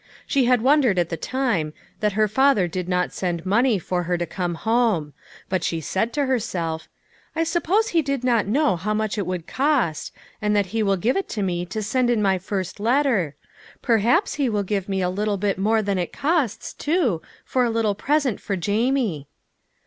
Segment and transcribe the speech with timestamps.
[0.25, 4.01] She had wondered, at the time, that her father did not send the money for
[4.09, 5.13] her to come home,
[5.47, 6.87] but she said to herself:"
[7.35, 10.11] I sup pose he did not know how much it would cost,
[10.41, 13.35] and he will give it to me to send in my first let ter.
[13.83, 17.69] Perhaps he will give me a little bit more than it costs, too, for a
[17.69, 19.27] little present for Jamie."